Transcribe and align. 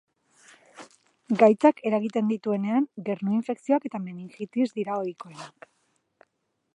Gaitzak 1.43 1.83
eragiten 1.89 2.31
dituenean 2.33 2.89
gernu-infekzioak 3.09 3.87
eta 3.91 4.03
meningitis 4.07 4.69
dira 4.81 4.97
ohikoenak. 5.03 5.69